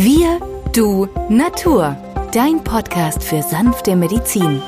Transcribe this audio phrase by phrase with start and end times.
[0.00, 0.38] Wir,
[0.72, 1.96] du, Natur.
[2.32, 4.62] Dein Podcast für sanfte Medizin.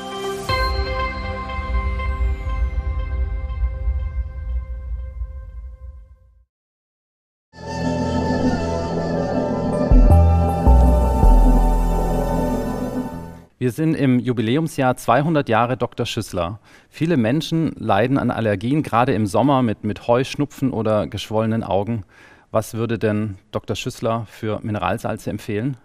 [13.57, 16.05] Wir sind im Jubiläumsjahr 200 Jahre Dr.
[16.05, 16.59] Schüssler.
[16.89, 22.03] Viele Menschen leiden an Allergien, gerade im Sommer mit, mit Heuschnupfen oder geschwollenen Augen.
[22.53, 23.77] Was würde denn Dr.
[23.77, 25.77] Schüssler für Mineralsalze empfehlen?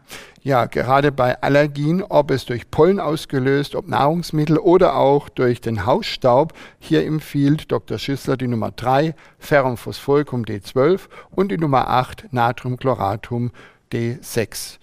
[0.42, 5.86] Ja, gerade bei Allergien, ob es durch Pollen ausgelöst, ob Nahrungsmittel oder auch durch den
[5.86, 7.98] Hausstaub, hier empfiehlt Dr.
[7.98, 13.52] Schüssler die Nummer 3, Ferrumphosphoricum D12 und die Nummer 8, Natriumchloratum
[13.92, 14.78] D6.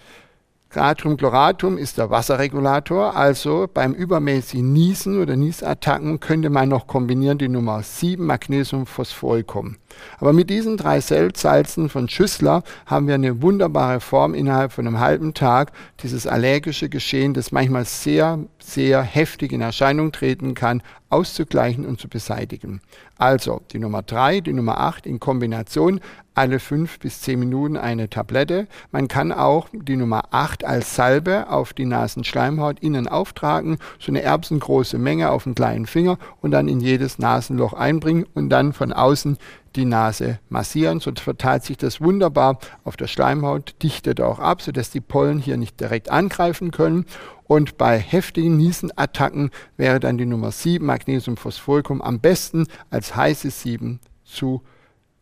[0.73, 7.49] Natriumchloratum ist der Wasserregulator, also beim übermäßigen Niesen oder Niesattacken könnte man noch kombinieren die
[7.49, 9.75] Nummer 7 Magnesiumphosphoricum.
[10.19, 14.99] Aber mit diesen drei Salzen von Schüssler haben wir eine wunderbare Form innerhalb von einem
[14.99, 21.85] halben Tag, dieses allergische Geschehen, das manchmal sehr, sehr heftig in Erscheinung treten kann, auszugleichen
[21.85, 22.81] und zu beseitigen.
[23.17, 26.01] Also die Nummer 3, die Nummer 8 in Kombination
[26.35, 28.67] alle 5 bis 10 Minuten eine Tablette.
[28.91, 34.23] Man kann auch die Nummer 8 als Salbe auf die Nasenschleimhaut innen auftragen, so eine
[34.23, 38.91] erbsengroße Menge auf den kleinen Finger und dann in jedes Nasenloch einbringen und dann von
[38.91, 39.37] außen
[39.75, 44.91] die Nase massieren, sonst verteilt sich das wunderbar auf der Schleimhaut, dichtet auch ab, sodass
[44.91, 47.05] die Pollen hier nicht direkt angreifen können.
[47.45, 53.99] Und bei heftigen Niesenattacken wäre dann die Nummer 7 Magnesiumphosphoricum am besten als heißes 7
[54.23, 54.61] zu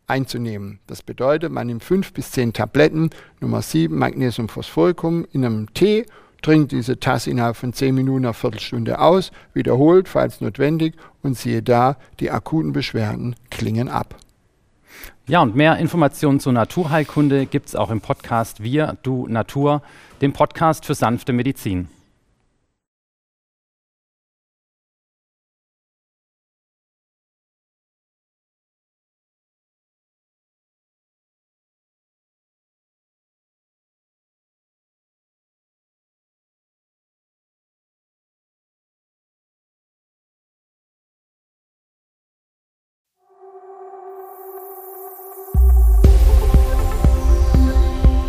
[0.06, 0.80] einzunehmen.
[0.86, 6.06] Das bedeutet, man nimmt 5 bis 10 Tabletten Nummer 7 Magnesiumphosphoricum in einem Tee
[6.42, 11.62] trinkt diese Tasse innerhalb von 10 Minuten, einer Viertelstunde aus, wiederholt, falls notwendig, und siehe
[11.62, 14.16] da, die akuten Beschwerden klingen ab.
[15.26, 19.82] Ja, und mehr Informationen zur Naturheilkunde gibt es auch im Podcast Wir, Du, Natur,
[20.20, 21.88] dem Podcast für sanfte Medizin.